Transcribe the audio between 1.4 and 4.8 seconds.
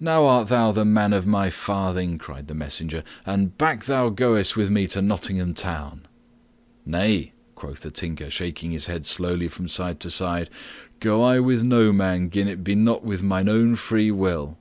farthing," cried the messenger. "And back thou goest with